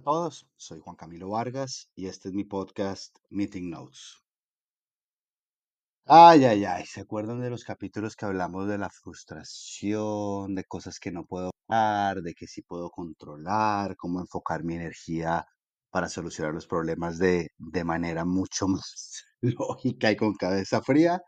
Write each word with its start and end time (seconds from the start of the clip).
a 0.00 0.02
todos, 0.02 0.46
soy 0.56 0.80
Juan 0.80 0.96
Camilo 0.96 1.28
Vargas 1.28 1.90
y 1.94 2.06
este 2.06 2.28
es 2.28 2.34
mi 2.34 2.44
podcast 2.44 3.18
Meeting 3.28 3.68
Notes. 3.68 4.16
Ay, 6.06 6.44
ay, 6.44 6.64
ay, 6.64 6.86
¿se 6.86 7.02
acuerdan 7.02 7.40
de 7.40 7.50
los 7.50 7.64
capítulos 7.64 8.16
que 8.16 8.24
hablamos 8.24 8.66
de 8.66 8.78
la 8.78 8.88
frustración, 8.88 10.54
de 10.54 10.64
cosas 10.64 10.98
que 10.98 11.12
no 11.12 11.26
puedo 11.26 11.50
hacer, 11.68 12.22
de 12.22 12.32
que 12.34 12.46
sí 12.46 12.62
puedo 12.62 12.90
controlar, 12.90 13.94
cómo 13.96 14.20
enfocar 14.20 14.64
mi 14.64 14.74
energía 14.74 15.44
para 15.90 16.08
solucionar 16.08 16.54
los 16.54 16.66
problemas 16.66 17.18
de, 17.18 17.48
de 17.58 17.84
manera 17.84 18.24
mucho 18.24 18.68
más 18.68 19.24
lógica 19.42 20.10
y 20.10 20.16
con 20.16 20.34
cabeza 20.34 20.80
fría? 20.82 21.20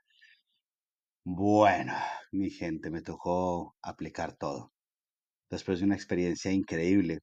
Bueno, 1.24 1.94
mi 2.32 2.48
gente, 2.50 2.90
me 2.90 3.02
tocó 3.02 3.74
aplicar 3.82 4.34
todo. 4.36 4.72
Después 5.50 5.80
de 5.80 5.86
una 5.86 5.96
experiencia 5.96 6.52
increíble 6.52 7.20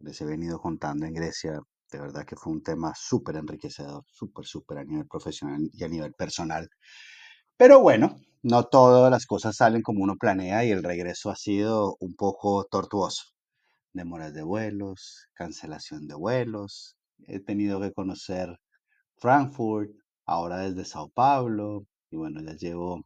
les 0.00 0.20
he 0.20 0.24
venido 0.24 0.60
contando 0.60 1.06
en 1.06 1.14
Grecia, 1.14 1.60
de 1.90 2.00
verdad 2.00 2.24
que 2.24 2.36
fue 2.36 2.52
un 2.52 2.62
tema 2.62 2.92
súper 2.96 3.36
enriquecedor, 3.36 4.04
súper, 4.10 4.46
súper 4.46 4.78
a 4.78 4.84
nivel 4.84 5.06
profesional 5.06 5.68
y 5.72 5.84
a 5.84 5.88
nivel 5.88 6.14
personal. 6.14 6.68
Pero 7.56 7.80
bueno, 7.80 8.16
no 8.42 8.64
todas 8.64 9.10
las 9.10 9.26
cosas 9.26 9.56
salen 9.56 9.82
como 9.82 10.02
uno 10.02 10.16
planea 10.16 10.64
y 10.64 10.70
el 10.70 10.82
regreso 10.82 11.30
ha 11.30 11.36
sido 11.36 11.96
un 12.00 12.14
poco 12.14 12.64
tortuoso. 12.70 13.24
Demoras 13.92 14.32
de 14.34 14.42
vuelos, 14.42 15.26
cancelación 15.34 16.06
de 16.06 16.14
vuelos. 16.14 16.96
He 17.26 17.40
tenido 17.40 17.80
que 17.80 17.92
conocer 17.92 18.56
Frankfurt, 19.18 19.90
ahora 20.26 20.58
desde 20.58 20.84
Sao 20.84 21.10
Paulo. 21.10 21.84
Y 22.10 22.16
bueno, 22.16 22.40
ya 22.42 22.54
llevo 22.54 23.02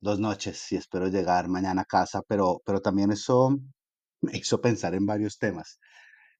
dos 0.00 0.18
noches 0.20 0.72
y 0.72 0.76
espero 0.76 1.08
llegar 1.08 1.48
mañana 1.48 1.82
a 1.82 1.86
casa, 1.86 2.22
pero, 2.28 2.60
pero 2.66 2.80
también 2.80 3.12
eso 3.12 3.56
me 4.22 4.36
hizo 4.38 4.60
pensar 4.60 4.94
en 4.94 5.06
varios 5.06 5.38
temas. 5.38 5.78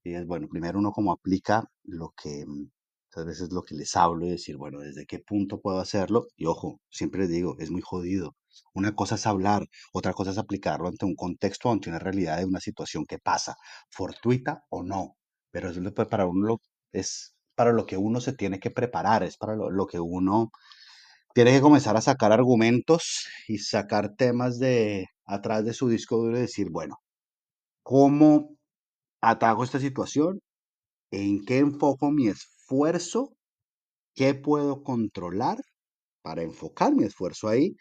Y 0.04 0.14
es 0.14 0.26
bueno, 0.26 0.48
primero 0.48 0.78
uno 0.78 0.92
como 0.92 1.12
aplica 1.12 1.64
lo 1.84 2.12
que 2.20 2.44
mm, 2.46 2.70
muchas 3.10 3.26
veces 3.26 3.52
lo 3.52 3.62
que 3.62 3.74
les 3.74 3.94
hablo 3.96 4.26
y 4.26 4.30
decir, 4.30 4.56
bueno, 4.56 4.80
¿desde 4.80 5.06
qué 5.06 5.18
punto 5.20 5.60
puedo 5.60 5.78
hacerlo? 5.80 6.26
Y 6.36 6.46
ojo, 6.46 6.80
siempre 6.90 7.22
les 7.22 7.30
digo, 7.30 7.56
es 7.58 7.70
muy 7.70 7.82
jodido. 7.82 8.36
Una 8.74 8.94
cosa 8.94 9.14
es 9.16 9.26
hablar, 9.26 9.66
otra 9.92 10.12
cosa 10.12 10.30
es 10.32 10.38
aplicarlo 10.38 10.88
ante 10.88 11.04
un 11.06 11.14
contexto, 11.16 11.70
ante 11.70 11.88
una 11.90 11.98
realidad 11.98 12.38
de 12.38 12.44
una 12.46 12.60
situación 12.60 13.04
que 13.06 13.18
pasa, 13.18 13.56
fortuita 13.90 14.64
o 14.70 14.82
no. 14.82 15.16
Pero 15.50 15.70
eso 15.70 15.80
es 15.80 15.84
lo- 15.84 15.94
para 15.94 16.26
uno 16.26 16.58
es 16.92 17.34
para 17.54 17.72
lo 17.72 17.84
que 17.86 17.96
uno 17.98 18.20
se 18.20 18.32
tiene 18.32 18.58
que 18.60 18.70
preparar, 18.70 19.22
es 19.22 19.36
para 19.36 19.54
lo, 19.56 19.70
lo 19.70 19.86
que 19.86 20.00
uno 20.00 20.50
tiene 21.34 21.52
que 21.52 21.60
comenzar 21.60 21.96
a 21.96 22.00
sacar 22.02 22.32
argumentos 22.32 23.26
y 23.48 23.58
sacar 23.58 24.14
temas 24.16 24.58
de 24.58 25.06
atrás 25.26 25.64
de 25.64 25.72
su 25.74 25.88
disco 25.88 26.16
duro 26.18 26.38
y 26.38 26.42
decir, 26.42 26.70
bueno, 26.70 26.98
¿cómo 27.82 28.56
atajo 29.22 29.64
esta 29.64 29.80
situación? 29.80 30.40
¿En 31.12 31.44
qué 31.46 31.58
enfoco 31.58 32.10
mi 32.12 32.28
esfuerzo? 32.28 33.36
¿Qué 34.14 34.34
puedo 34.34 34.82
controlar 34.84 35.58
para 36.22 36.42
enfocar 36.42 36.94
mi 36.94 37.04
esfuerzo 37.04 37.48
ahí? 37.48 37.76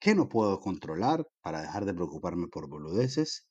¿Qué 0.00 0.14
no 0.14 0.28
puedo 0.28 0.60
controlar 0.60 1.26
para 1.42 1.62
dejar 1.62 1.84
de 1.86 1.94
preocuparme 1.94 2.48
por 2.48 2.68
boludeces 2.68 3.46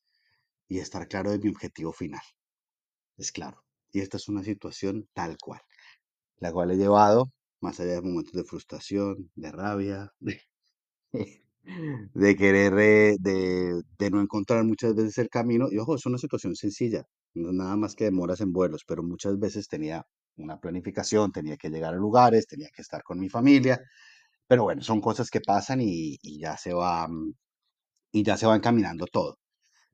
y 0.70 0.80
estar 0.80 1.08
claro 1.10 1.32
de 1.32 1.40
mi 1.40 1.50
objetivo 1.50 1.94
final? 1.94 2.22
Es 3.18 3.32
claro. 3.32 3.64
Y 3.92 4.02
esta 4.02 4.18
es 4.18 4.28
una 4.30 4.44
situación 4.44 5.08
tal 5.14 5.38
cual, 5.40 5.62
la 6.38 6.52
cual 6.54 6.72
he 6.72 6.78
llevado 6.78 7.32
más 7.62 7.80
allá 7.80 7.94
de 7.94 8.02
momentos 8.02 8.34
de 8.34 8.44
frustración, 8.46 9.32
de 9.36 9.52
rabia, 9.52 10.14
de 12.14 12.36
querer, 12.36 12.74
eh, 12.80 13.16
de, 13.20 13.82
de 13.98 14.12
no 14.12 14.22
encontrar 14.22 14.64
muchas 14.64 14.96
veces 14.96 15.18
el 15.18 15.30
camino. 15.30 15.68
Y 15.72 15.78
ojo, 15.80 15.96
es 15.96 16.06
una 16.06 16.18
situación 16.18 16.56
sencilla, 16.56 17.06
nada 17.36 17.76
más 17.78 17.96
que 17.96 18.06
demoras 18.06 18.42
en 18.42 18.54
vuelos, 18.54 18.84
pero 18.88 19.04
muchas 19.04 19.40
veces 19.40 19.68
tenía 19.68 20.06
una 20.38 20.60
planificación, 20.60 21.32
tenía 21.32 21.58
que 21.58 21.70
llegar 21.70 21.94
a 21.94 21.98
lugares, 21.98 22.48
tenía 22.48 22.70
que 22.76 22.82
estar 22.82 23.04
con 23.04 23.20
mi 23.20 23.30
familia, 23.30 23.80
pero 24.48 24.64
bueno, 24.64 24.82
son 24.84 25.02
cosas 25.02 25.30
que 25.30 25.42
pasan 25.42 25.82
y, 25.82 26.18
y 26.22 26.40
ya 26.40 26.58
se 26.58 26.74
va, 26.74 27.08
mm, 27.08 27.34
y 28.14 28.24
ya 28.24 28.38
se 28.38 28.48
va 28.48 28.56
encaminando 28.56 29.06
todo. 29.08 29.38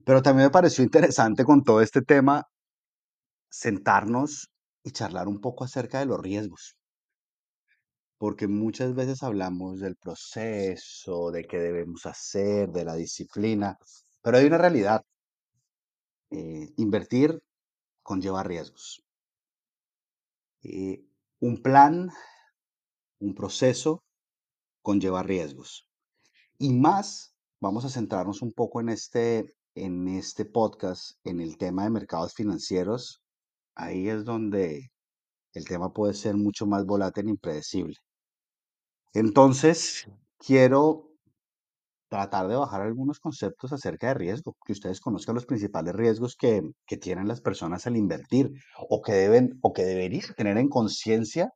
Pero 0.05 0.21
también 0.23 0.47
me 0.47 0.51
pareció 0.51 0.83
interesante 0.83 1.45
con 1.45 1.63
todo 1.63 1.81
este 1.81 2.01
tema 2.03 2.45
sentarnos 3.51 4.49
y 4.83 4.89
charlar 4.89 5.27
un 5.27 5.39
poco 5.39 5.63
acerca 5.63 5.99
de 5.99 6.07
los 6.07 6.19
riesgos, 6.19 6.75
porque 8.17 8.47
muchas 8.47 8.93
veces 8.95 9.23
hablamos 9.23 9.79
del 9.79 9.95
proceso, 9.95 11.31
de 11.31 11.45
qué 11.45 11.57
debemos 11.59 12.05
hacer, 12.05 12.69
de 12.69 12.85
la 12.85 12.95
disciplina, 12.95 13.77
pero 14.21 14.37
hay 14.37 14.45
una 14.45 14.57
realidad. 14.57 15.03
Eh, 16.31 16.73
invertir 16.77 17.41
conlleva 18.03 18.43
riesgos. 18.43 19.03
Eh, 20.63 21.05
un 21.39 21.61
plan, 21.61 22.09
un 23.19 23.35
proceso 23.35 24.03
conlleva 24.81 25.23
riesgos. 25.23 25.87
Y 26.57 26.73
más, 26.73 27.35
vamos 27.61 27.85
a 27.85 27.89
centrarnos 27.89 28.41
un 28.41 28.51
poco 28.51 28.81
en 28.81 28.89
este, 28.89 29.55
en 29.75 30.07
este 30.07 30.45
podcast, 30.45 31.17
en 31.23 31.39
el 31.39 31.57
tema 31.57 31.83
de 31.83 31.91
mercados 31.91 32.33
financieros. 32.33 33.21
Ahí 33.75 34.09
es 34.09 34.25
donde 34.25 34.91
el 35.53 35.65
tema 35.65 35.93
puede 35.93 36.13
ser 36.13 36.35
mucho 36.35 36.65
más 36.65 36.85
volátil 36.85 37.27
e 37.27 37.31
impredecible. 37.31 37.95
Entonces, 39.13 40.07
quiero 40.37 41.08
tratar 42.09 42.47
de 42.47 42.55
bajar 42.55 42.81
algunos 42.81 43.19
conceptos 43.19 43.71
acerca 43.71 44.07
de 44.09 44.15
riesgo, 44.15 44.55
que 44.65 44.73
ustedes 44.73 44.99
conozcan 44.99 45.35
los 45.35 45.45
principales 45.45 45.95
riesgos 45.95 46.35
que, 46.35 46.61
que 46.85 46.97
tienen 46.97 47.27
las 47.27 47.41
personas 47.41 47.87
al 47.87 47.95
invertir 47.97 48.51
o 48.89 49.01
que 49.01 49.13
deben 49.13 49.59
o 49.61 49.73
que 49.73 49.83
deberían 49.83 50.33
tener 50.35 50.57
en 50.57 50.69
conciencia 50.69 51.51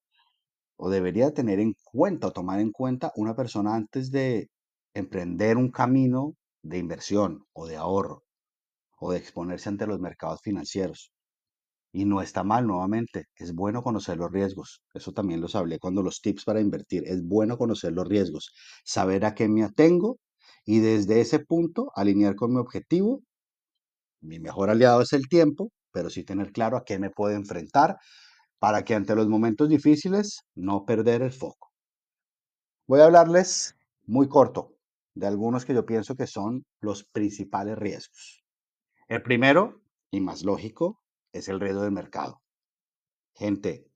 o 0.77 0.89
debería 0.89 1.33
tener 1.33 1.59
en 1.59 1.73
cuenta 1.83 2.27
o 2.27 2.31
tomar 2.31 2.59
en 2.59 2.71
cuenta 2.71 3.11
una 3.15 3.35
persona 3.35 3.75
antes 3.75 4.11
de 4.11 4.49
emprender 4.93 5.57
un 5.57 5.71
camino 5.71 6.35
de 6.61 6.77
inversión 6.77 7.45
o 7.53 7.67
de 7.67 7.77
ahorro 7.77 8.23
o 8.99 9.11
de 9.11 9.17
exponerse 9.17 9.69
ante 9.69 9.87
los 9.87 9.99
mercados 9.99 10.41
financieros. 10.41 11.11
Y 11.91 12.05
no 12.05 12.21
está 12.21 12.43
mal, 12.43 12.65
nuevamente, 12.65 13.25
es 13.35 13.53
bueno 13.53 13.83
conocer 13.83 14.17
los 14.17 14.31
riesgos. 14.31 14.81
Eso 14.93 15.11
también 15.11 15.41
los 15.41 15.55
hablé 15.55 15.77
cuando 15.79 16.01
los 16.01 16.21
tips 16.21 16.43
para 16.45 16.61
invertir. 16.61 17.03
Es 17.05 17.23
bueno 17.23 17.57
conocer 17.57 17.93
los 17.93 18.07
riesgos, 18.07 18.51
saber 18.83 19.25
a 19.25 19.35
qué 19.35 19.47
me 19.47 19.63
atengo 19.63 20.17
y 20.65 20.79
desde 20.79 21.21
ese 21.21 21.39
punto 21.39 21.91
alinear 21.95 22.35
con 22.35 22.53
mi 22.53 22.59
objetivo. 22.59 23.21
Mi 24.21 24.39
mejor 24.39 24.69
aliado 24.69 25.01
es 25.01 25.13
el 25.13 25.27
tiempo, 25.27 25.71
pero 25.91 26.09
sí 26.09 26.23
tener 26.23 26.51
claro 26.51 26.77
a 26.77 26.83
qué 26.85 26.99
me 26.99 27.09
puedo 27.09 27.35
enfrentar 27.35 27.97
para 28.59 28.83
que 28.83 28.95
ante 28.95 29.15
los 29.15 29.27
momentos 29.27 29.69
difíciles 29.69 30.43
no 30.55 30.85
perder 30.85 31.21
el 31.21 31.33
foco. 31.33 31.71
Voy 32.87 33.01
a 33.01 33.05
hablarles 33.05 33.75
muy 34.05 34.27
corto 34.27 34.75
de 35.15 35.27
algunos 35.27 35.65
que 35.65 35.73
yo 35.73 35.85
pienso 35.85 36.15
que 36.15 36.27
son 36.27 36.65
los 36.79 37.03
principales 37.03 37.77
riesgos. 37.77 38.43
El 39.07 39.21
primero, 39.21 39.81
y 40.11 40.21
más 40.21 40.43
lógico, 40.43 41.01
es 41.33 41.49
el 41.49 41.59
riesgo 41.59 41.81
del 41.81 41.91
mercado. 41.91 42.41
Gente, 43.35 43.87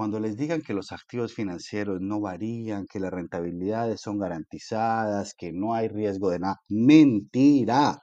cuando 0.00 0.18
les 0.18 0.34
digan 0.34 0.62
que 0.62 0.72
los 0.72 0.92
activos 0.92 1.34
financieros 1.34 2.00
no 2.00 2.22
varían, 2.22 2.86
que 2.86 2.98
las 3.00 3.12
rentabilidades 3.12 4.00
son 4.00 4.18
garantizadas, 4.18 5.34
que 5.34 5.52
no 5.52 5.74
hay 5.74 5.88
riesgo 5.88 6.30
de 6.30 6.38
nada, 6.38 6.56
mentira. 6.70 8.00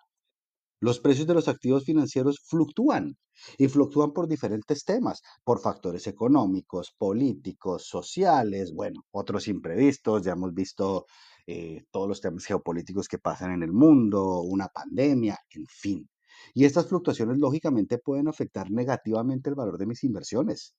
Los 0.80 1.00
precios 1.00 1.26
de 1.26 1.34
los 1.34 1.48
activos 1.48 1.86
financieros 1.86 2.38
fluctúan 2.48 3.16
y 3.58 3.68
fluctúan 3.68 4.14
por 4.14 4.28
diferentes 4.28 4.86
temas, 4.86 5.24
por 5.44 5.60
factores 5.60 6.06
económicos, 6.06 6.94
políticos, 6.96 7.88
sociales, 7.88 8.76
bueno, 8.76 9.02
otros 9.10 9.48
imprevistos. 9.48 10.22
Ya 10.22 10.34
hemos 10.34 10.54
visto 10.54 11.08
eh, 11.48 11.84
todos 11.90 12.08
los 12.08 12.22
temas 12.22 12.46
geopolíticos 12.46 13.08
que 13.08 13.18
pasan 13.18 13.54
en 13.54 13.64
el 13.64 13.74
mundo, 13.74 14.42
una 14.42 14.68
pandemia, 14.68 15.40
en 15.50 15.66
fin. 15.66 16.08
Y 16.54 16.66
estas 16.66 16.88
fluctuaciones 16.88 17.40
lógicamente 17.40 17.98
pueden 17.98 18.28
afectar 18.28 18.70
negativamente 18.70 19.50
el 19.50 19.56
valor 19.56 19.80
de 19.80 19.88
mis 19.88 20.04
inversiones. 20.04 20.76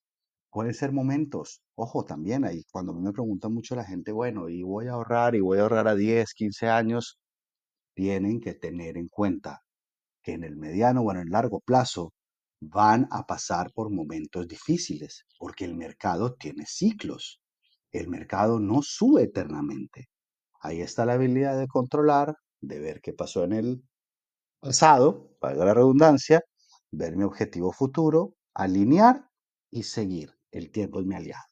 Pueden 0.50 0.74
ser 0.74 0.92
momentos, 0.92 1.62
ojo, 1.74 2.04
también 2.04 2.44
ahí, 2.44 2.64
cuando 2.72 2.94
me 2.94 3.12
pregunta 3.12 3.48
mucho 3.48 3.76
la 3.76 3.84
gente, 3.84 4.12
bueno, 4.12 4.48
y 4.48 4.62
voy 4.62 4.86
a 4.88 4.92
ahorrar 4.92 5.34
y 5.34 5.40
voy 5.40 5.58
a 5.58 5.62
ahorrar 5.62 5.88
a 5.88 5.94
10, 5.94 6.32
15 6.34 6.68
años, 6.68 7.18
tienen 7.94 8.40
que 8.40 8.54
tener 8.54 8.96
en 8.96 9.08
cuenta 9.08 9.60
que 10.22 10.32
en 10.32 10.44
el 10.44 10.56
mediano 10.56 11.02
o 11.02 11.12
en 11.12 11.18
el 11.18 11.28
largo 11.30 11.60
plazo 11.60 12.12
van 12.60 13.08
a 13.10 13.24
pasar 13.26 13.72
por 13.72 13.90
momentos 13.90 14.48
difíciles, 14.48 15.24
porque 15.38 15.64
el 15.64 15.76
mercado 15.76 16.34
tiene 16.34 16.64
ciclos. 16.66 17.40
El 17.92 18.08
mercado 18.08 18.60
no 18.60 18.82
sube 18.82 19.24
eternamente. 19.24 20.08
Ahí 20.60 20.80
está 20.80 21.06
la 21.06 21.14
habilidad 21.14 21.58
de 21.58 21.68
controlar, 21.68 22.36
de 22.60 22.80
ver 22.80 23.00
qué 23.00 23.12
pasó 23.12 23.44
en 23.44 23.52
el 23.52 23.82
pasado, 24.60 25.30
para 25.40 25.56
la 25.56 25.74
redundancia, 25.74 26.42
ver 26.90 27.16
mi 27.16 27.24
objetivo 27.24 27.72
futuro, 27.72 28.34
alinear 28.54 29.28
y 29.70 29.84
seguir. 29.84 30.37
El 30.50 30.70
tiempo 30.70 31.00
es 31.00 31.06
mi 31.06 31.14
aliado. 31.14 31.44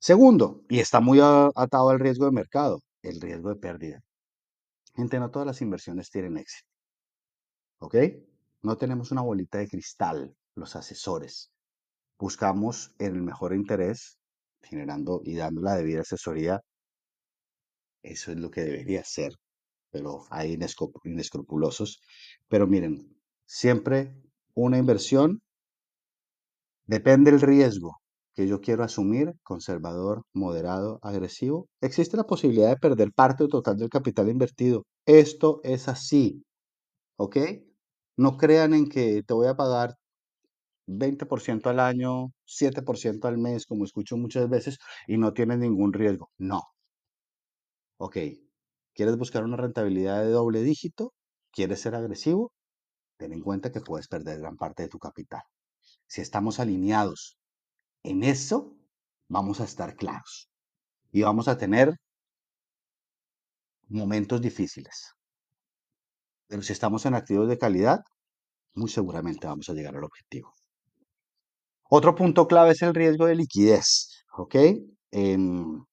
Segundo, 0.00 0.64
y 0.68 0.78
está 0.80 1.00
muy 1.00 1.20
atado 1.20 1.90
al 1.90 1.98
riesgo 1.98 2.26
de 2.26 2.32
mercado, 2.32 2.80
el 3.02 3.20
riesgo 3.20 3.50
de 3.50 3.56
pérdida. 3.56 4.00
Gente, 4.94 5.18
no 5.18 5.30
todas 5.30 5.46
las 5.46 5.60
inversiones 5.62 6.10
tienen 6.10 6.36
éxito. 6.36 6.68
¿ok? 7.78 7.96
No 8.62 8.76
tenemos 8.76 9.10
una 9.12 9.22
bolita 9.22 9.58
de 9.58 9.68
cristal. 9.68 10.34
los 10.54 10.74
asesores. 10.74 11.52
Buscamos 12.18 12.92
en 12.98 13.14
el 13.14 13.22
mejor 13.22 13.54
interés, 13.54 14.18
generando 14.60 15.20
y 15.24 15.36
dando 15.36 15.60
la 15.62 15.76
debida 15.76 16.00
asesoría. 16.00 16.60
Eso 18.02 18.32
es 18.32 18.38
lo 18.38 18.50
que 18.50 18.62
debería 18.62 19.04
ser, 19.04 19.34
pero 19.90 20.26
hay 20.30 20.58
inescrupulosos. 21.04 22.00
Pero 22.48 22.66
miren, 22.66 23.16
siempre 23.46 24.16
una 24.54 24.78
inversión 24.78 25.40
depende 26.88 27.30
del 27.32 27.42
riesgo 27.42 27.98
que 28.34 28.48
yo 28.48 28.60
quiero 28.62 28.84
asumir, 28.84 29.34
conservador, 29.44 30.24
moderado, 30.34 31.00
agresivo. 31.02 31.68
Existe 31.82 32.16
la 32.18 32.24
posibilidad 32.24 32.70
de 32.70 32.78
perder 32.78 33.12
parte 33.12 33.44
o 33.44 33.48
total 33.48 33.78
del 33.78 33.90
capital 33.90 34.30
invertido. 34.30 34.84
Esto 35.06 35.60
es 35.64 35.88
así, 35.88 36.44
¿ok? 37.16 37.36
No 38.18 38.36
crean 38.38 38.74
en 38.74 38.88
que 38.88 39.22
te 39.24 39.34
voy 39.34 39.48
a 39.48 39.56
pagar 39.56 39.96
20% 40.86 41.70
al 41.70 41.80
año, 41.80 42.32
7% 42.46 43.28
al 43.28 43.38
mes, 43.38 43.66
como 43.66 43.84
escucho 43.84 44.16
muchas 44.18 44.48
veces, 44.50 44.78
y 45.08 45.18
no 45.18 45.32
tienes 45.34 45.58
ningún 45.58 45.92
riesgo. 45.94 46.30
No. 46.38 46.62
Ok, 47.98 48.16
¿quieres 48.92 49.16
buscar 49.16 49.44
una 49.44 49.56
rentabilidad 49.56 50.24
de 50.24 50.30
doble 50.30 50.62
dígito? 50.62 51.12
¿Quieres 51.52 51.80
ser 51.80 51.94
agresivo? 51.94 52.52
Ten 53.18 53.32
en 53.32 53.42
cuenta 53.42 53.72
que 53.72 53.80
puedes 53.82 54.08
perder 54.08 54.40
gran 54.40 54.56
parte 54.56 54.84
de 54.84 54.90
tu 54.90 54.98
capital. 54.98 55.42
Si 56.08 56.20
estamos 56.22 56.58
alineados 56.58 57.38
en 58.02 58.24
eso, 58.24 58.74
vamos 59.28 59.60
a 59.60 59.64
estar 59.64 59.94
claros 59.94 60.50
y 61.12 61.22
vamos 61.22 61.48
a 61.48 61.58
tener 61.58 61.94
momentos 63.88 64.40
difíciles. 64.40 65.12
Pero 66.48 66.62
si 66.62 66.72
estamos 66.72 67.04
en 67.06 67.14
activos 67.14 67.48
de 67.48 67.58
calidad, 67.58 68.00
muy 68.74 68.88
seguramente 68.88 69.46
vamos 69.46 69.68
a 69.68 69.74
llegar 69.74 69.96
al 69.96 70.04
objetivo. 70.04 70.54
Otro 71.90 72.14
punto 72.14 72.46
clave 72.46 72.72
es 72.72 72.82
el 72.82 72.94
riesgo 72.94 73.26
de 73.26 73.34
liquidez, 73.34 74.24
¿ok? 74.36 74.54
Em, 75.10 75.84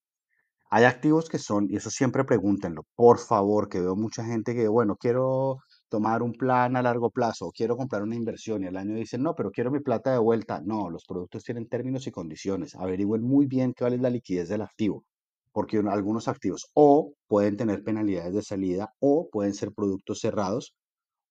hay 0.69 0.83
activos 0.85 1.29
que 1.29 1.39
son, 1.39 1.67
y 1.69 1.77
eso 1.77 1.89
siempre 1.89 2.25
pregúntenlo, 2.25 2.83
por 2.95 3.19
favor, 3.19 3.69
que 3.69 3.81
veo 3.81 3.95
mucha 3.95 4.25
gente 4.25 4.53
que, 4.55 4.67
bueno, 4.67 4.95
quiero 4.97 5.57
tomar 5.95 6.21
un 6.21 6.33
plan 6.33 6.75
a 6.75 6.81
largo 6.81 7.09
plazo, 7.09 7.53
quiero 7.55 7.77
comprar 7.77 8.03
una 8.03 8.17
inversión 8.17 8.63
y 8.63 8.67
al 8.67 8.75
año 8.75 8.95
dicen, 8.95 9.23
no, 9.23 9.33
pero 9.33 9.49
quiero 9.49 9.71
mi 9.71 9.79
plata 9.79 10.11
de 10.11 10.17
vuelta. 10.17 10.59
No, 10.61 10.89
los 10.89 11.05
productos 11.05 11.45
tienen 11.45 11.69
términos 11.69 12.05
y 12.05 12.11
condiciones. 12.11 12.75
Averigüen 12.75 13.21
muy 13.21 13.45
bien 13.45 13.73
cuál 13.77 13.93
es 13.93 14.01
la 14.01 14.09
liquidez 14.09 14.49
del 14.49 14.61
activo, 14.61 15.05
porque 15.53 15.77
algunos 15.77 16.27
activos 16.27 16.69
o 16.73 17.13
pueden 17.27 17.55
tener 17.55 17.81
penalidades 17.81 18.33
de 18.33 18.41
salida 18.41 18.93
o 18.99 19.29
pueden 19.31 19.53
ser 19.53 19.71
productos 19.71 20.19
cerrados 20.19 20.75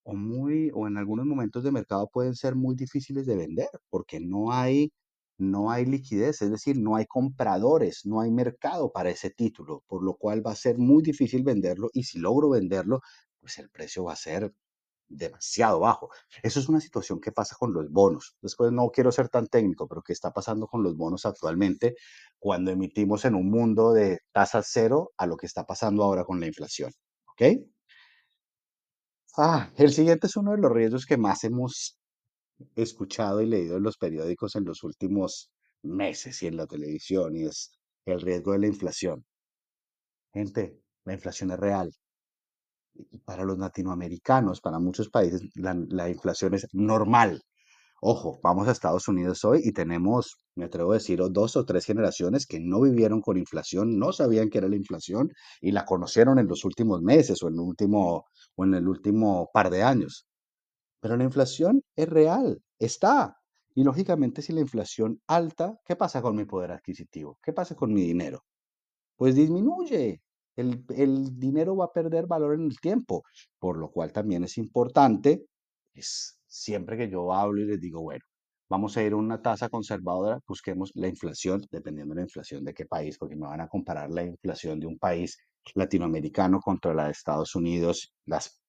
o 0.04 0.14
muy, 0.14 0.70
o 0.74 0.86
en 0.88 0.96
algunos 0.96 1.26
momentos 1.26 1.62
de 1.62 1.72
mercado 1.72 2.08
pueden 2.10 2.34
ser 2.34 2.54
muy 2.56 2.74
difíciles 2.74 3.26
de 3.26 3.36
vender, 3.36 3.68
porque 3.90 4.18
no 4.18 4.50
hay, 4.50 4.92
no 5.38 5.70
hay 5.70 5.84
liquidez, 5.84 6.40
es 6.40 6.50
decir, 6.50 6.78
no 6.78 6.96
hay 6.96 7.04
compradores, 7.06 8.06
no 8.06 8.20
hay 8.22 8.30
mercado 8.30 8.90
para 8.92 9.10
ese 9.10 9.28
título, 9.30 9.82
por 9.88 10.02
lo 10.02 10.14
cual 10.14 10.46
va 10.46 10.52
a 10.52 10.56
ser 10.56 10.78
muy 10.78 11.02
difícil 11.02 11.42
venderlo 11.44 11.90
y 11.92 12.04
si 12.04 12.18
logro 12.18 12.48
venderlo, 12.50 13.00
pues 13.44 13.58
el 13.58 13.68
precio 13.68 14.04
va 14.04 14.14
a 14.14 14.16
ser 14.16 14.54
demasiado 15.06 15.80
bajo. 15.80 16.08
Eso 16.42 16.60
es 16.60 16.68
una 16.70 16.80
situación 16.80 17.20
que 17.20 17.30
pasa 17.30 17.56
con 17.58 17.74
los 17.74 17.90
bonos. 17.90 18.38
Después 18.40 18.72
no 18.72 18.88
quiero 18.88 19.12
ser 19.12 19.28
tan 19.28 19.48
técnico, 19.48 19.86
pero 19.86 20.00
¿qué 20.00 20.14
está 20.14 20.32
pasando 20.32 20.66
con 20.66 20.82
los 20.82 20.96
bonos 20.96 21.26
actualmente 21.26 21.94
cuando 22.38 22.70
emitimos 22.70 23.26
en 23.26 23.34
un 23.34 23.50
mundo 23.50 23.92
de 23.92 24.20
tasa 24.32 24.62
cero 24.62 25.12
a 25.18 25.26
lo 25.26 25.36
que 25.36 25.44
está 25.44 25.66
pasando 25.66 26.04
ahora 26.04 26.24
con 26.24 26.40
la 26.40 26.46
inflación? 26.46 26.90
¿Ok? 27.32 27.42
Ah, 29.36 29.70
el 29.76 29.92
siguiente 29.92 30.26
es 30.26 30.36
uno 30.36 30.52
de 30.52 30.58
los 30.58 30.72
riesgos 30.72 31.04
que 31.04 31.18
más 31.18 31.44
hemos 31.44 31.98
escuchado 32.74 33.42
y 33.42 33.46
leído 33.46 33.76
en 33.76 33.82
los 33.82 33.98
periódicos 33.98 34.56
en 34.56 34.64
los 34.64 34.82
últimos 34.84 35.50
meses 35.82 36.42
y 36.42 36.46
en 36.46 36.56
la 36.56 36.66
televisión, 36.66 37.36
y 37.36 37.44
es 37.44 37.78
el 38.06 38.22
riesgo 38.22 38.52
de 38.52 38.60
la 38.60 38.68
inflación. 38.68 39.26
Gente, 40.32 40.80
la 41.04 41.12
inflación 41.12 41.50
es 41.50 41.58
real. 41.58 41.94
Para 43.24 43.44
los 43.44 43.58
latinoamericanos, 43.58 44.60
para 44.60 44.78
muchos 44.78 45.08
países, 45.08 45.42
la, 45.54 45.74
la 45.88 46.08
inflación 46.08 46.54
es 46.54 46.66
normal. 46.72 47.42
Ojo, 48.00 48.38
vamos 48.42 48.68
a 48.68 48.72
Estados 48.72 49.08
Unidos 49.08 49.44
hoy 49.44 49.62
y 49.64 49.72
tenemos, 49.72 50.36
me 50.56 50.66
atrevo 50.66 50.92
a 50.92 50.96
decir, 50.96 51.20
dos 51.30 51.56
o 51.56 51.64
tres 51.64 51.86
generaciones 51.86 52.46
que 52.46 52.60
no 52.60 52.82
vivieron 52.82 53.22
con 53.22 53.38
inflación, 53.38 53.98
no 53.98 54.12
sabían 54.12 54.50
qué 54.50 54.58
era 54.58 54.68
la 54.68 54.76
inflación 54.76 55.30
y 55.60 55.72
la 55.72 55.84
conocieron 55.86 56.38
en 56.38 56.46
los 56.48 56.64
últimos 56.64 57.02
meses 57.02 57.42
o 57.42 57.48
en 57.48 57.54
el 57.54 57.60
último, 57.60 58.26
o 58.56 58.64
en 58.64 58.74
el 58.74 58.88
último 58.88 59.50
par 59.54 59.70
de 59.70 59.82
años. 59.82 60.26
Pero 61.00 61.16
la 61.16 61.24
inflación 61.24 61.82
es 61.96 62.08
real, 62.08 62.62
está. 62.78 63.36
Y 63.74 63.84
lógicamente 63.84 64.42
si 64.42 64.52
la 64.52 64.60
inflación 64.60 65.20
alta, 65.26 65.78
¿qué 65.84 65.96
pasa 65.96 66.22
con 66.22 66.36
mi 66.36 66.44
poder 66.44 66.72
adquisitivo? 66.72 67.38
¿Qué 67.42 67.52
pasa 67.52 67.74
con 67.76 67.92
mi 67.92 68.02
dinero? 68.02 68.44
Pues 69.16 69.36
disminuye. 69.36 70.23
El, 70.56 71.38
dinero 71.38 71.76
va 71.76 71.86
a 71.86 71.92
perder 71.92 72.26
valor 72.26 72.54
en 72.54 72.66
el 72.66 72.78
tiempo, 72.80 73.24
por 73.58 73.78
lo 73.78 73.90
cual 73.90 74.12
también 74.12 74.44
es 74.44 74.56
importante, 74.58 75.46
es 75.94 76.38
siempre 76.46 76.96
que 76.96 77.10
yo 77.10 77.32
hablo 77.32 77.60
y 77.62 77.66
les 77.66 77.80
digo, 77.80 78.02
bueno, 78.02 78.24
vamos 78.68 78.96
a 78.96 79.02
ir 79.02 79.12
a 79.12 79.16
una 79.16 79.42
tasa 79.42 79.68
conservadora, 79.68 80.40
busquemos 80.46 80.92
la 80.94 81.08
inflación, 81.08 81.62
dependiendo 81.70 82.14
de 82.14 82.20
la 82.20 82.26
inflación 82.26 82.64
de 82.64 82.74
qué 82.74 82.86
país, 82.86 83.18
porque 83.18 83.36
me 83.36 83.46
van 83.46 83.60
a 83.60 83.68
comparar 83.68 84.10
la 84.10 84.22
inflación 84.24 84.80
de 84.80 84.86
un 84.86 84.98
país 84.98 85.38
latinoamericano 85.74 86.60
contra 86.60 86.94
la 86.94 87.06
de 87.06 87.12
Estados 87.12 87.54
Unidos, 87.54 88.12
las 88.26 88.60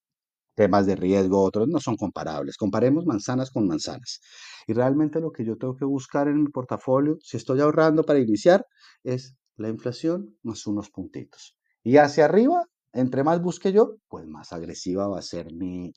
temas 0.56 0.86
de 0.86 0.96
riesgo, 0.96 1.44
otros 1.44 1.68
no 1.68 1.80
son 1.80 1.98
comparables. 1.98 2.58
Comparemos 2.58 3.06
manzanas 3.06 3.52
con 3.52 3.68
manzanas. 3.68 4.22
Y 4.68 4.74
realmente 4.74 5.20
lo 5.20 5.32
que 5.32 5.46
yo 5.46 5.58
tengo 5.58 5.76
que 5.76 5.86
buscar 5.86 6.28
en 6.28 6.44
mi 6.44 6.50
portafolio, 6.50 7.18
si 7.22 7.38
estoy 7.38 7.60
ahorrando 7.62 8.04
para 8.04 8.20
iniciar, 8.20 8.66
es 9.04 9.36
la 9.58 9.70
inflación 9.70 10.38
más 10.44 10.66
unos 10.66 10.90
puntitos. 10.90 11.58
Y 11.86 11.98
hacia 11.98 12.26
arriba, 12.26 12.66
entre 12.94 13.24
más 13.24 13.40
busque 13.44 13.72
yo, 13.72 13.98
pues 14.08 14.26
más 14.26 14.52
agresiva 14.52 15.08
va 15.08 15.20
a 15.20 15.22
ser 15.22 15.54
mi, 15.54 15.94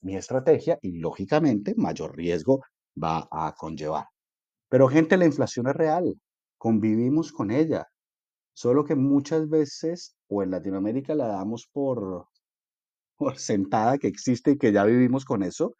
mi, 0.00 0.16
estrategia 0.16 0.78
y 0.80 0.98
lógicamente 1.00 1.74
mayor 1.76 2.16
riesgo 2.16 2.62
va 3.00 3.28
a 3.30 3.54
conllevar. 3.58 4.06
Pero 4.70 4.88
gente, 4.88 5.18
la 5.18 5.26
inflación 5.26 5.68
es 5.68 5.74
real, 5.74 6.14
convivimos 6.56 7.30
con 7.30 7.50
ella, 7.50 7.84
solo 8.54 8.84
que 8.86 8.94
muchas 8.94 9.50
veces 9.50 10.16
o 10.28 10.42
en 10.42 10.50
Latinoamérica 10.52 11.14
la 11.14 11.26
damos 11.26 11.68
por, 11.70 12.28
por 13.18 13.36
sentada 13.36 13.98
que 13.98 14.08
existe 14.08 14.52
y 14.52 14.58
que 14.58 14.72
ya 14.72 14.84
vivimos 14.84 15.26
con 15.26 15.42
eso, 15.42 15.74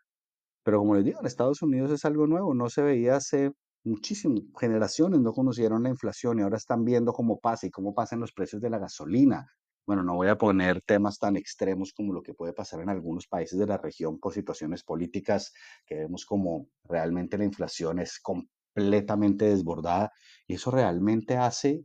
pero 0.62 0.80
como 0.80 0.94
les 0.94 1.06
digo, 1.06 1.20
en 1.20 1.26
Estados 1.26 1.62
Unidos 1.62 1.90
es 1.90 2.04
algo 2.04 2.26
nuevo, 2.26 2.52
no 2.52 2.68
se 2.68 2.82
veía 2.82 3.16
hace 3.16 3.50
muchísimas 3.86 4.42
generaciones, 4.58 5.20
no 5.20 5.32
conocieron 5.32 5.82
la 5.84 5.88
inflación 5.90 6.38
y 6.38 6.42
ahora 6.42 6.56
están 6.58 6.84
viendo 6.84 7.12
cómo 7.12 7.38
pasa 7.40 7.66
y 7.66 7.70
cómo 7.70 7.94
pasan 7.94 8.20
los 8.20 8.32
precios 8.32 8.60
de 8.60 8.70
la 8.70 8.78
gasolina, 8.78 9.46
bueno, 9.86 10.02
no 10.02 10.16
voy 10.16 10.26
a 10.26 10.36
poner 10.36 10.82
temas 10.82 11.18
tan 11.18 11.36
extremos 11.36 11.92
como 11.92 12.12
lo 12.12 12.20
que 12.20 12.34
puede 12.34 12.52
pasar 12.52 12.80
en 12.80 12.88
algunos 12.88 13.28
países 13.28 13.56
de 13.56 13.66
la 13.66 13.78
región 13.78 14.18
por 14.18 14.34
situaciones 14.34 14.82
políticas, 14.82 15.52
que 15.86 15.94
vemos 15.94 16.26
como 16.26 16.68
realmente 16.84 17.38
la 17.38 17.44
inflación 17.44 18.00
es 18.00 18.18
completamente 18.18 19.44
desbordada 19.44 20.10
y 20.48 20.54
eso 20.54 20.72
realmente 20.72 21.36
hace 21.36 21.84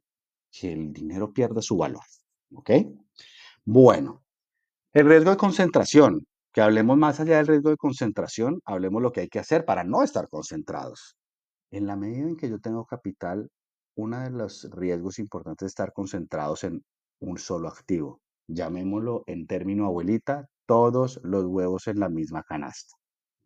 que 0.51 0.73
el 0.73 0.91
dinero 0.91 1.31
pierda 1.31 1.61
su 1.61 1.77
valor. 1.77 2.01
¿Ok? 2.55 2.71
Bueno, 3.65 4.23
el 4.93 5.07
riesgo 5.07 5.29
de 5.29 5.37
concentración, 5.37 6.25
que 6.51 6.61
hablemos 6.61 6.97
más 6.97 7.19
allá 7.19 7.37
del 7.37 7.47
riesgo 7.47 7.69
de 7.69 7.77
concentración, 7.77 8.61
hablemos 8.65 9.03
lo 9.03 9.11
que 9.11 9.21
hay 9.21 9.29
que 9.29 9.39
hacer 9.39 9.63
para 9.63 9.83
no 9.83 10.01
estar 10.01 10.27
concentrados. 10.27 11.15
En 11.71 11.87
la 11.87 11.95
medida 11.95 12.27
en 12.27 12.35
que 12.35 12.49
yo 12.49 12.59
tengo 12.59 12.85
capital, 12.85 13.49
uno 13.95 14.19
de 14.21 14.29
los 14.29 14.69
riesgos 14.71 15.19
importantes 15.19 15.67
es 15.67 15.71
estar 15.71 15.93
concentrados 15.93 16.63
en 16.65 16.83
un 17.21 17.37
solo 17.37 17.69
activo. 17.69 18.19
Llamémoslo 18.47 19.23
en 19.27 19.47
término 19.47 19.85
abuelita, 19.85 20.47
todos 20.65 21.19
los 21.23 21.45
huevos 21.45 21.87
en 21.87 21.99
la 21.99 22.09
misma 22.09 22.43
canasta. 22.43 22.95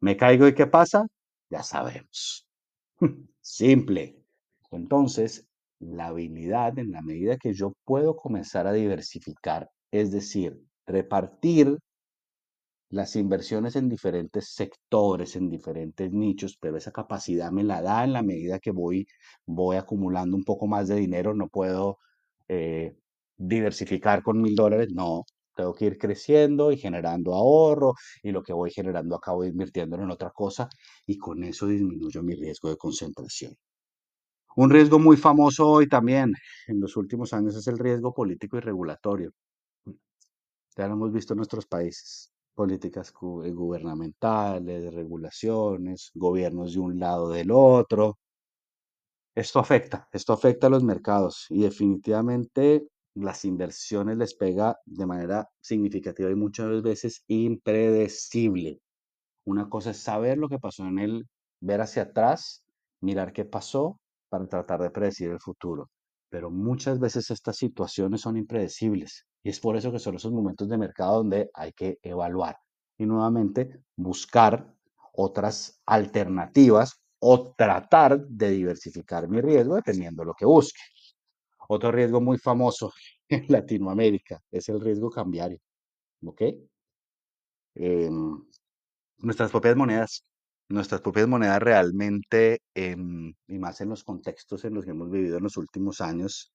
¿Me 0.01 0.17
caigo 0.17 0.47
y 0.47 0.55
qué 0.55 0.67
pasa? 0.67 1.05
Ya 1.49 1.61
sabemos. 1.63 2.47
Simple. 3.41 4.23
Entonces, 4.71 5.45
la 5.79 6.07
habilidad 6.07 6.77
en 6.79 6.91
la 6.91 7.01
medida 7.01 7.37
que 7.37 7.53
yo 7.53 7.73
puedo 7.85 8.15
comenzar 8.15 8.65
a 8.67 8.73
diversificar, 8.73 9.69
es 9.91 10.11
decir, 10.11 10.59
repartir 10.87 11.77
las 12.95 13.15
inversiones 13.17 13.75
en 13.75 13.89
diferentes 13.89 14.53
sectores, 14.53 15.35
en 15.35 15.49
diferentes 15.49 16.11
nichos, 16.13 16.57
pero 16.59 16.77
esa 16.77 16.91
capacidad 16.93 17.51
me 17.51 17.63
la 17.63 17.81
da 17.81 18.05
en 18.05 18.13
la 18.13 18.23
medida 18.23 18.59
que 18.59 18.71
voy, 18.71 19.05
voy 19.45 19.75
acumulando 19.77 20.37
un 20.37 20.45
poco 20.45 20.65
más 20.67 20.87
de 20.87 20.95
dinero. 20.95 21.33
No 21.33 21.49
puedo 21.49 21.97
eh, 22.47 22.95
diversificar 23.37 24.23
con 24.23 24.41
mil 24.41 24.55
dólares, 24.55 24.89
no, 24.93 25.25
tengo 25.55 25.73
que 25.73 25.85
ir 25.85 25.97
creciendo 25.97 26.71
y 26.71 26.77
generando 26.77 27.33
ahorro 27.35 27.95
y 28.23 28.31
lo 28.31 28.41
que 28.43 28.53
voy 28.53 28.71
generando 28.71 29.15
acabo 29.17 29.43
invirtiéndolo 29.43 30.03
en 30.03 30.11
otra 30.11 30.31
cosa 30.31 30.69
y 31.05 31.17
con 31.17 31.43
eso 31.43 31.67
disminuyo 31.67 32.23
mi 32.23 32.35
riesgo 32.35 32.69
de 32.69 32.77
concentración. 32.77 33.55
Un 34.55 34.69
riesgo 34.69 34.99
muy 34.99 35.17
famoso 35.17 35.67
hoy 35.69 35.89
también 35.89 36.33
en 36.67 36.79
los 36.79 36.95
últimos 36.95 37.33
años 37.33 37.57
es 37.57 37.67
el 37.67 37.77
riesgo 37.77 38.13
político 38.13 38.57
y 38.57 38.61
regulatorio. 38.61 39.31
Ya 40.77 40.87
lo 40.87 40.93
hemos 40.93 41.11
visto 41.11 41.33
en 41.33 41.37
nuestros 41.37 41.65
países. 41.65 42.34
Políticas 42.55 43.09
eh, 43.09 43.51
gubernamentales, 43.51 44.93
regulaciones, 44.93 46.11
gobiernos 46.15 46.73
de 46.73 46.79
un 46.79 46.99
lado 46.99 47.29
del 47.29 47.51
otro. 47.51 48.17
Esto 49.35 49.59
afecta, 49.59 50.07
esto 50.13 50.33
afecta 50.33 50.67
a 50.67 50.69
los 50.69 50.83
mercados 50.83 51.45
y 51.49 51.63
definitivamente 51.63 52.87
las 53.15 53.45
inversiones 53.45 54.17
les 54.17 54.33
pega 54.33 54.77
de 54.85 55.05
manera 55.05 55.49
significativa 55.61 56.29
y 56.31 56.35
muchas 56.35 56.81
veces 56.81 57.23
impredecible. 57.27 58.79
Una 59.45 59.69
cosa 59.69 59.91
es 59.91 59.97
saber 59.99 60.37
lo 60.37 60.49
que 60.49 60.59
pasó 60.59 60.85
en 60.87 60.99
el, 60.99 61.27
ver 61.61 61.81
hacia 61.81 62.03
atrás, 62.03 62.63
mirar 63.01 63.33
qué 63.33 63.45
pasó 63.45 63.99
para 64.29 64.47
tratar 64.47 64.81
de 64.81 64.91
predecir 64.91 65.31
el 65.31 65.39
futuro. 65.39 65.89
Pero 66.29 66.51
muchas 66.51 66.99
veces 66.99 67.31
estas 67.31 67.57
situaciones 67.57 68.21
son 68.21 68.37
impredecibles 68.37 69.25
y 69.45 69.51
es 69.51 69.59
por 69.61 69.77
eso 69.77 69.91
que 69.93 69.99
son 69.99 70.15
esos 70.15 70.33
momentos 70.33 70.67
de 70.69 70.79
mercado 70.79 71.17
donde 71.19 71.51
hay 71.53 71.71
que 71.73 71.99
evaluar 72.01 72.57
y 72.97 73.05
nuevamente 73.05 73.81
buscar 73.95 74.73
otras 75.13 75.81
alternativas 75.85 76.99
o 77.19 77.53
tratar 77.55 78.19
de 78.27 78.49
diversificar 78.51 79.29
mi 79.29 79.41
riesgo 79.41 79.75
dependiendo 79.75 80.23
de 80.23 80.27
lo 80.27 80.33
que 80.33 80.45
busque. 80.47 80.81
Otro 81.69 81.91
riesgo 81.91 82.21
muy 82.21 82.39
famoso 82.39 82.91
en 83.29 83.45
Latinoamérica 83.49 84.41
es 84.51 84.69
el 84.69 84.81
riesgo 84.81 85.11
cambiario, 85.11 85.59
¿ok? 86.25 86.41
Em, 87.75 88.43
Nuestras 89.19 89.51
propias 89.51 89.75
monedas, 89.77 90.23
nuestras 90.69 91.01
propias 91.01 91.27
monedas 91.29 91.61
realmente, 91.61 92.61
em, 92.75 93.33
y 93.47 93.59
más 93.59 93.81
en 93.81 93.89
los 93.89 94.03
contextos 94.05 94.65
en 94.65 94.75
los 94.75 94.85
que 94.85 94.91
hemos 94.91 95.11
vivido 95.11 95.37
en 95.37 95.43
los 95.45 95.57
últimos 95.57 96.01
años, 96.01 96.53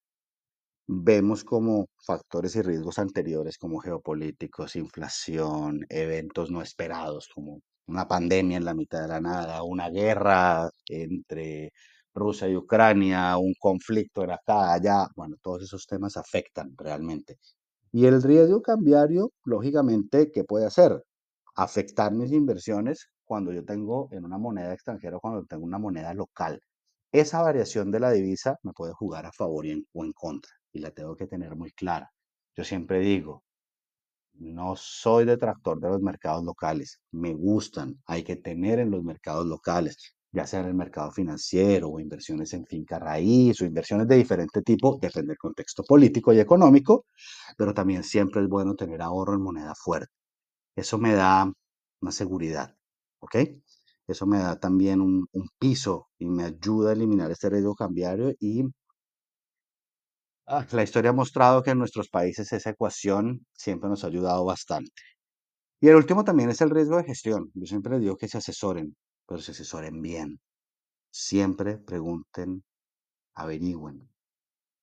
vemos 0.92 1.44
como 1.44 1.88
factores 2.04 2.56
y 2.56 2.62
riesgos 2.62 2.98
anteriores 2.98 3.58
como 3.58 3.78
geopolíticos, 3.78 4.74
inflación, 4.74 5.86
eventos 5.88 6.50
no 6.50 6.62
esperados 6.62 7.28
como 7.32 7.60
una 7.86 8.08
pandemia 8.08 8.56
en 8.56 8.64
la 8.64 8.74
mitad 8.74 9.02
de 9.02 9.08
la 9.08 9.20
nada, 9.20 9.62
una 9.62 9.88
guerra 9.88 10.68
entre 10.88 11.70
Rusia 12.12 12.48
y 12.48 12.56
Ucrania, 12.56 13.36
un 13.38 13.54
conflicto 13.60 14.24
en 14.24 14.32
acá, 14.32 14.72
allá, 14.72 15.06
bueno, 15.14 15.36
todos 15.40 15.62
esos 15.62 15.86
temas 15.86 16.16
afectan 16.16 16.74
realmente. 16.76 17.38
Y 17.92 18.06
el 18.06 18.20
riesgo 18.22 18.60
cambiario, 18.62 19.32
lógicamente, 19.44 20.30
¿qué 20.32 20.42
puede 20.44 20.66
hacer? 20.66 21.04
Afectar 21.56 22.12
mis 22.12 22.32
inversiones 22.32 23.08
cuando 23.24 23.52
yo 23.52 23.64
tengo 23.64 24.08
en 24.12 24.24
una 24.24 24.38
moneda 24.38 24.74
extranjera 24.74 25.18
o 25.18 25.20
cuando 25.20 25.44
tengo 25.46 25.64
una 25.64 25.78
moneda 25.78 26.14
local. 26.14 26.60
Esa 27.12 27.42
variación 27.42 27.90
de 27.92 28.00
la 28.00 28.10
divisa 28.12 28.56
me 28.64 28.72
puede 28.72 28.92
jugar 28.94 29.26
a 29.26 29.32
favor 29.32 29.66
o 29.92 30.04
en 30.04 30.12
contra 30.12 30.59
y 30.72 30.80
la 30.80 30.90
tengo 30.92 31.16
que 31.16 31.26
tener 31.26 31.56
muy 31.56 31.72
clara. 31.72 32.12
Yo 32.56 32.64
siempre 32.64 33.00
digo, 33.00 33.44
no 34.34 34.74
soy 34.76 35.24
detractor 35.24 35.80
de 35.80 35.88
los 35.88 36.00
mercados 36.00 36.44
locales, 36.44 37.00
me 37.12 37.34
gustan, 37.34 38.00
hay 38.06 38.22
que 38.24 38.36
tener 38.36 38.78
en 38.78 38.90
los 38.90 39.02
mercados 39.04 39.46
locales, 39.46 40.14
ya 40.32 40.46
sea 40.46 40.60
en 40.60 40.66
el 40.66 40.74
mercado 40.74 41.10
financiero 41.12 41.88
o 41.90 42.00
inversiones 42.00 42.52
en 42.54 42.64
finca 42.66 42.98
raíz 42.98 43.60
o 43.60 43.66
inversiones 43.66 44.08
de 44.08 44.16
diferente 44.16 44.62
tipo, 44.62 44.98
depende 45.00 45.28
del 45.30 45.38
contexto 45.38 45.82
político 45.84 46.32
y 46.32 46.40
económico, 46.40 47.06
pero 47.58 47.74
también 47.74 48.02
siempre 48.04 48.42
es 48.42 48.48
bueno 48.48 48.74
tener 48.76 49.02
ahorro 49.02 49.34
en 49.34 49.42
moneda 49.42 49.74
fuerte. 49.74 50.12
Eso 50.76 50.98
me 50.98 51.14
da 51.14 51.52
una 52.02 52.12
seguridad, 52.12 52.76
¿ok? 53.20 53.36
Eso 54.06 54.26
me 54.26 54.38
da 54.38 54.58
también 54.58 55.00
un, 55.00 55.26
un 55.32 55.48
piso 55.58 56.08
y 56.18 56.26
me 56.26 56.44
ayuda 56.44 56.90
a 56.90 56.92
eliminar 56.94 57.30
este 57.30 57.48
riesgo 57.50 57.74
cambiario 57.74 58.34
y 58.40 58.64
ah, 60.50 60.66
la 60.72 60.82
historia 60.82 61.10
ha 61.10 61.14
mostrado 61.14 61.62
que 61.62 61.70
en 61.70 61.78
nuestros 61.78 62.08
países 62.08 62.52
esa 62.52 62.70
ecuación 62.70 63.46
siempre 63.52 63.88
nos 63.88 64.04
ha 64.04 64.08
ayudado 64.08 64.44
bastante. 64.44 65.02
Y 65.80 65.88
el 65.88 65.96
último 65.96 66.24
también 66.24 66.50
es 66.50 66.60
el 66.60 66.70
riesgo 66.70 66.96
de 66.98 67.04
gestión. 67.04 67.50
Yo 67.54 67.66
siempre 67.66 67.98
digo 67.98 68.16
que 68.16 68.28
se 68.28 68.38
asesoren, 68.38 68.96
pero 69.26 69.40
se 69.40 69.52
asesoren 69.52 70.00
bien. 70.02 70.40
Siempre 71.10 71.78
pregunten, 71.78 72.64
averigüen 73.34 74.10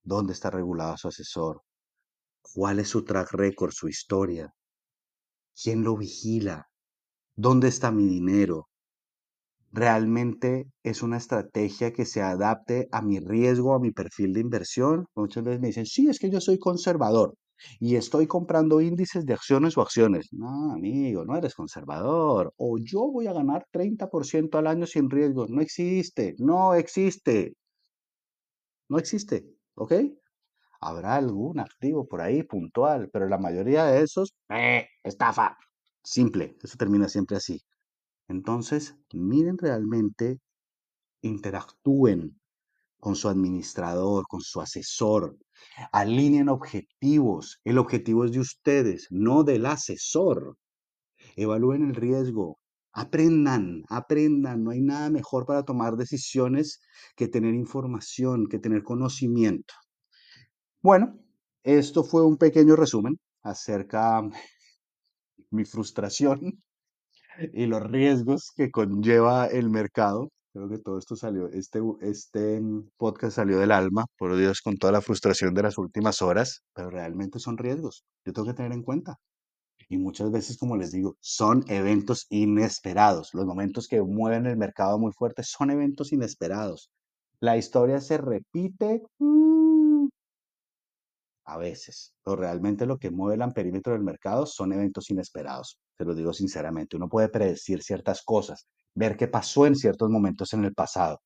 dónde 0.03 0.33
está 0.33 0.49
regulado 0.49 0.97
su 0.97 1.09
asesor, 1.09 1.61
cuál 2.41 2.79
es 2.79 2.89
su 2.89 3.03
track 3.03 3.33
record, 3.33 3.71
su 3.71 3.89
historia, 3.89 4.53
quién 5.61 5.83
lo 5.83 5.97
vigila, 5.97 6.67
dónde 7.35 7.67
está 7.67 7.91
mi 7.91 8.07
dinero. 8.07 8.69
¿Realmente 9.77 10.65
es 10.83 11.03
una 11.03 11.17
estrategia 11.17 11.93
que 11.93 12.05
se 12.05 12.21
adapte 12.21 12.87
a 12.91 13.01
mi 13.01 13.19
riesgo, 13.19 13.75
a 13.75 13.79
mi 13.79 13.91
perfil 13.91 14.33
de 14.33 14.41
inversión? 14.41 15.05
Muchas 15.15 15.43
veces 15.43 15.61
me 15.61 15.67
dicen, 15.67 15.85
sí, 15.85 16.07
es 16.09 16.19
que 16.19 16.29
yo 16.31 16.41
soy 16.41 16.57
conservador 16.57 17.35
y 17.79 17.95
estoy 17.95 18.25
comprando 18.27 18.81
índices 18.81 19.25
de 19.25 19.33
acciones 19.33 19.77
o 19.77 19.81
acciones. 19.81 20.29
No, 20.31 20.71
amigo, 20.73 21.25
no 21.25 21.37
eres 21.37 21.53
conservador. 21.55 22.53
O 22.57 22.77
yo 22.79 23.11
voy 23.11 23.27
a 23.27 23.33
ganar 23.33 23.65
30% 23.71 24.57
al 24.57 24.67
año 24.67 24.87
sin 24.87 25.09
riesgo. 25.11 25.45
No 25.47 25.61
existe, 25.61 26.33
no 26.39 26.73
existe, 26.73 27.53
no 28.89 28.97
existe, 28.97 29.45
¿ok? 29.75 29.93
Habrá 30.81 31.15
algún 31.15 31.59
activo 31.59 32.07
por 32.07 32.21
ahí 32.21 32.43
puntual, 32.43 33.09
pero 33.11 33.27
la 33.29 33.37
mayoría 33.37 33.85
de 33.85 34.03
esos, 34.03 34.33
¡eh! 34.49 34.87
estafa. 35.03 35.57
Simple, 36.03 36.57
eso 36.63 36.77
termina 36.77 37.09
siempre 37.09 37.37
así. 37.37 37.61
Entonces, 38.27 38.95
miren 39.13 39.57
realmente 39.57 40.39
interactúen 41.21 42.39
con 42.99 43.15
su 43.15 43.29
administrador, 43.29 44.25
con 44.27 44.41
su 44.41 44.59
asesor, 44.59 45.37
alineen 45.91 46.49
objetivos. 46.49 47.59
El 47.63 47.77
objetivo 47.77 48.25
es 48.25 48.31
de 48.31 48.39
ustedes, 48.39 49.07
no 49.11 49.43
del 49.43 49.65
asesor. 49.65 50.57
Evalúen 51.35 51.83
el 51.83 51.95
riesgo. 51.95 52.57
Aprendan, 52.91 53.83
aprendan. 53.89 54.63
No 54.63 54.71
hay 54.71 54.81
nada 54.81 55.09
mejor 55.09 55.45
para 55.45 55.63
tomar 55.63 55.95
decisiones 55.95 56.81
que 57.15 57.27
tener 57.27 57.53
información, 57.53 58.47
que 58.47 58.59
tener 58.59 58.83
conocimiento. 58.83 59.73
Bueno, 60.81 61.19
esto 61.63 62.03
fue 62.03 62.25
un 62.25 62.37
pequeño 62.37 62.75
resumen 62.75 63.19
acerca 63.43 64.21
de 64.21 64.31
mi 65.51 65.63
frustración 65.65 66.61
y 67.53 67.65
los 67.65 67.83
riesgos 67.83 68.51
que 68.55 68.71
conlleva 68.71 69.47
el 69.47 69.69
mercado. 69.69 70.29
Creo 70.53 70.69
que 70.69 70.79
todo 70.79 70.97
esto 70.97 71.15
salió, 71.15 71.47
este, 71.49 71.79
este 72.01 72.61
podcast 72.97 73.35
salió 73.35 73.59
del 73.59 73.71
alma, 73.71 74.05
por 74.17 74.35
Dios, 74.35 74.61
con 74.61 74.77
toda 74.77 74.91
la 74.93 75.01
frustración 75.01 75.53
de 75.53 75.63
las 75.63 75.77
últimas 75.77 76.21
horas, 76.21 76.63
pero 76.73 76.89
realmente 76.89 77.39
son 77.39 77.57
riesgos. 77.57 78.03
Yo 78.25 78.33
tengo 78.33 78.47
que 78.47 78.55
tener 78.55 78.71
en 78.71 78.83
cuenta. 78.83 79.17
Y 79.89 79.97
muchas 79.97 80.31
veces, 80.31 80.57
como 80.57 80.75
les 80.75 80.91
digo, 80.91 81.15
son 81.21 81.63
eventos 81.67 82.25
inesperados. 82.29 83.29
Los 83.33 83.45
momentos 83.45 83.87
que 83.87 84.01
mueven 84.01 84.45
el 84.47 84.57
mercado 84.57 84.99
muy 84.99 85.11
fuerte 85.13 85.43
son 85.43 85.71
eventos 85.71 86.11
inesperados. 86.11 86.89
La 87.39 87.55
historia 87.57 88.01
se 88.01 88.17
repite 88.17 89.03
mm, 89.19 90.07
a 91.45 91.57
veces, 91.57 92.13
pero 92.23 92.35
realmente 92.37 92.85
lo 92.85 92.97
que 92.97 93.11
mueve 93.11 93.35
el 93.35 93.41
amperímetro 93.43 93.93
del 93.93 94.03
mercado 94.03 94.45
son 94.45 94.73
eventos 94.73 95.09
inesperados. 95.09 95.77
Te 95.97 96.05
lo 96.05 96.15
digo 96.15 96.33
sinceramente, 96.33 96.97
uno 96.97 97.09
puede 97.09 97.29
predecir 97.29 97.83
ciertas 97.83 98.23
cosas, 98.23 98.67
ver 98.95 99.17
qué 99.17 99.27
pasó 99.27 99.65
en 99.67 99.75
ciertos 99.75 100.09
momentos 100.09 100.53
en 100.53 100.63
el 100.65 100.73
pasado, 100.73 101.21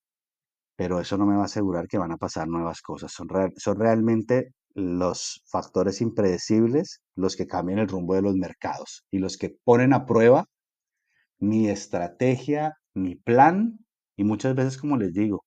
pero 0.76 1.00
eso 1.00 1.18
no 1.18 1.26
me 1.26 1.36
va 1.36 1.44
a 1.44 1.46
asegurar 1.46 1.88
que 1.88 1.98
van 1.98 2.12
a 2.12 2.18
pasar 2.18 2.48
nuevas 2.48 2.82
cosas. 2.82 3.12
Son, 3.14 3.30
real- 3.30 3.54
son 3.58 3.80
realmente 3.80 4.54
los 4.74 5.44
factores 5.48 6.02
impredecibles 6.02 7.02
los 7.16 7.36
que 7.36 7.48
cambian 7.48 7.80
el 7.80 7.88
rumbo 7.90 8.16
de 8.16 8.22
los 8.24 8.36
mercados 8.36 9.06
y 9.12 9.20
los 9.20 9.38
que 9.38 9.58
ponen 9.66 9.94
a 9.94 10.06
prueba 10.06 10.48
mi 11.40 11.68
estrategia, 11.70 12.78
mi 12.94 13.16
plan 13.16 13.80
y 14.18 14.24
muchas 14.24 14.56
veces, 14.56 14.78
como 14.78 14.98
les 14.98 15.14
digo, 15.14 15.44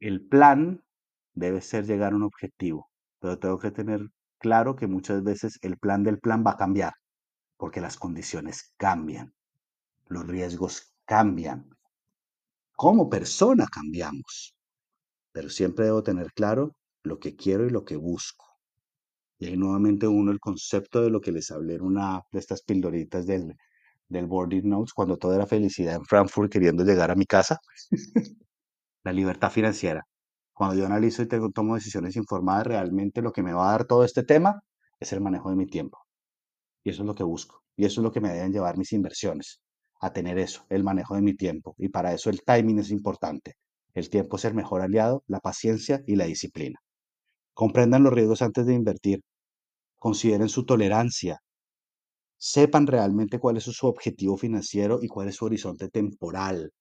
el 0.00 0.26
plan 0.26 0.82
debe 1.34 1.60
ser 1.60 1.84
llegar 1.86 2.12
a 2.12 2.16
un 2.16 2.24
objetivo, 2.24 2.90
pero 3.20 3.38
tengo 3.38 3.58
que 3.60 3.70
tener 3.70 4.00
claro 4.38 4.76
que 4.76 4.86
muchas 4.86 5.22
veces 5.22 5.58
el 5.62 5.78
plan 5.78 6.02
del 6.04 6.18
plan 6.18 6.44
va 6.46 6.52
a 6.52 6.56
cambiar 6.56 6.92
porque 7.56 7.80
las 7.80 7.96
condiciones 7.96 8.72
cambian, 8.76 9.34
los 10.06 10.26
riesgos 10.26 10.94
cambian, 11.04 11.68
como 12.72 13.10
persona 13.10 13.66
cambiamos, 13.66 14.54
pero 15.32 15.50
siempre 15.50 15.86
debo 15.86 16.02
tener 16.02 16.32
claro 16.32 16.76
lo 17.02 17.18
que 17.18 17.36
quiero 17.36 17.66
y 17.66 17.70
lo 17.70 17.84
que 17.84 17.96
busco. 17.96 18.46
Y 19.38 19.46
ahí 19.46 19.56
nuevamente 19.56 20.06
uno 20.06 20.30
el 20.30 20.40
concepto 20.40 21.02
de 21.02 21.10
lo 21.10 21.20
que 21.20 21.32
les 21.32 21.50
hablé 21.50 21.74
en 21.74 21.82
una 21.82 22.22
de 22.32 22.38
estas 22.38 22.62
pildoritas 22.62 23.26
del, 23.26 23.56
del 24.08 24.26
Boarding 24.26 24.68
Notes, 24.68 24.92
cuando 24.92 25.16
todo 25.16 25.34
era 25.34 25.46
felicidad 25.46 25.96
en 25.96 26.04
Frankfurt 26.04 26.52
queriendo 26.52 26.84
llegar 26.84 27.10
a 27.10 27.16
mi 27.16 27.26
casa, 27.26 27.58
la 29.04 29.12
libertad 29.12 29.50
financiera. 29.50 30.06
Cuando 30.58 30.74
yo 30.74 30.86
analizo 30.86 31.22
y 31.22 31.28
tomo 31.52 31.76
decisiones 31.76 32.16
informadas, 32.16 32.66
realmente 32.66 33.22
lo 33.22 33.30
que 33.30 33.44
me 33.44 33.52
va 33.52 33.68
a 33.68 33.70
dar 33.70 33.84
todo 33.84 34.02
este 34.02 34.24
tema 34.24 34.60
es 34.98 35.12
el 35.12 35.20
manejo 35.20 35.50
de 35.50 35.54
mi 35.54 35.66
tiempo. 35.66 35.98
Y 36.82 36.90
eso 36.90 37.02
es 37.02 37.06
lo 37.06 37.14
que 37.14 37.22
busco. 37.22 37.62
Y 37.76 37.84
eso 37.84 38.00
es 38.00 38.02
lo 38.02 38.10
que 38.10 38.20
me 38.20 38.30
deben 38.30 38.52
llevar 38.52 38.76
mis 38.76 38.92
inversiones, 38.92 39.60
a 40.00 40.12
tener 40.12 40.36
eso, 40.36 40.66
el 40.68 40.82
manejo 40.82 41.14
de 41.14 41.22
mi 41.22 41.36
tiempo. 41.36 41.76
Y 41.78 41.90
para 41.90 42.12
eso 42.12 42.28
el 42.28 42.42
timing 42.42 42.80
es 42.80 42.90
importante. 42.90 43.54
El 43.94 44.10
tiempo 44.10 44.34
es 44.34 44.46
el 44.46 44.54
mejor 44.54 44.80
aliado, 44.80 45.22
la 45.28 45.38
paciencia 45.38 46.02
y 46.08 46.16
la 46.16 46.24
disciplina. 46.24 46.80
Comprendan 47.54 48.02
los 48.02 48.12
riesgos 48.12 48.42
antes 48.42 48.66
de 48.66 48.74
invertir. 48.74 49.20
Consideren 49.96 50.48
su 50.48 50.66
tolerancia. 50.66 51.38
Sepan 52.36 52.88
realmente 52.88 53.38
cuál 53.38 53.58
es 53.58 53.62
su 53.62 53.86
objetivo 53.86 54.36
financiero 54.36 54.98
y 55.00 55.06
cuál 55.06 55.28
es 55.28 55.36
su 55.36 55.44
horizonte 55.44 55.88
temporal. 55.88 56.72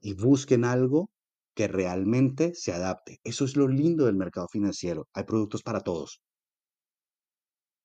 Y 0.00 0.14
busquen 0.14 0.64
algo 0.64 1.10
que 1.58 1.66
realmente 1.66 2.54
se 2.54 2.72
adapte. 2.72 3.18
Eso 3.24 3.44
es 3.44 3.56
lo 3.56 3.66
lindo 3.66 4.06
del 4.06 4.14
mercado 4.14 4.46
financiero. 4.46 5.08
Hay 5.12 5.24
productos 5.24 5.64
para 5.64 5.80
todos. 5.80 6.22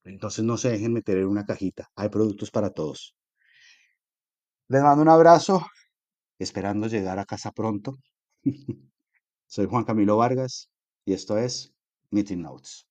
Entonces 0.03 0.46
no 0.46 0.58
se 0.58 0.70
dejen 0.70 0.94
meter 0.94 1.18
en 1.18 1.25
una 1.25 1.44
cajita. 1.44 1.89
Hay 1.96 2.10
productos 2.10 2.51
para 2.51 2.70
todos. 2.70 3.15
Les 4.68 4.84
mando 4.84 5.01
un 5.01 5.10
abrazo, 5.10 5.65
esperando 6.38 6.86
llegar 6.86 7.18
a 7.18 7.25
casa 7.25 7.51
pronto. 7.51 7.98
Soy 9.48 9.65
Juan 9.65 9.86
Camilo 9.86 10.18
Vargas 10.18 10.70
y 11.03 11.13
esto 11.13 11.39
es 11.39 11.74
Meeting 12.12 12.44
Notes. 12.44 12.86